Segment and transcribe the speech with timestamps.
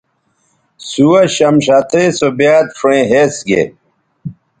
[0.87, 3.63] سُوہ شمشتئ سو بیاد شؤیں ھِس گے